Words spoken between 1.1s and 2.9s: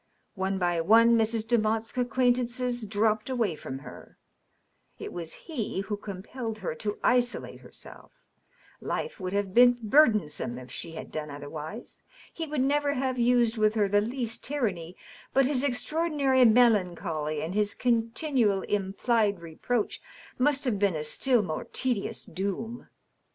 Mrs. Demotte's acquaintances